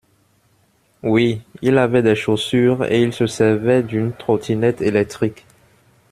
Oui, 1.03 1.43
il 1.61 1.77
avait 1.77 2.01
des 2.01 2.15
chaussures, 2.15 2.85
et 2.85 3.03
il 3.03 3.13
se 3.13 3.27
servait 3.27 3.83
d’une 3.83 4.13
trottinette 4.13 4.81
électrique. 4.81 5.45